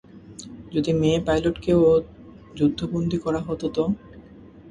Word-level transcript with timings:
যদি 0.73 0.91
মেয়ে 0.93 1.19
পাইলটকেও 1.27 1.81
যুদ্ধবন্দী 2.57 3.17
করা 3.17 3.39
হত 3.47 3.61
তো? 3.75 3.83